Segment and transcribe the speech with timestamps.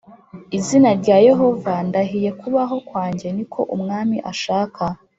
[0.57, 4.83] Izina rya yehova ndahiye kubaho kwanjye ni ko umwami ashaka